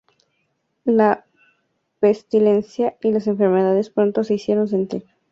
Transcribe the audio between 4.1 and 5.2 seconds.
se hicieron sentir.